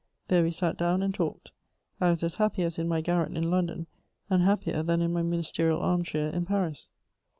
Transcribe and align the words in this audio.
There 0.29 0.41
we 0.41 0.49
sat 0.49 0.77
down 0.79 1.03
and 1.03 1.13
talked. 1.13 1.51
I 1.99 2.09
was 2.09 2.23
as 2.23 2.37
happy 2.37 2.63
as 2.63 2.79
in 2.79 2.87
my 2.87 3.01
garret 3.01 3.37
in 3.37 3.51
London, 3.51 3.85
and 4.31 4.41
happier 4.41 4.81
than 4.81 4.99
in 4.99 5.13
my 5.13 5.21
ministerial 5.21 5.79
armchair 5.79 6.29
in 6.29 6.43
Paris. 6.47 6.89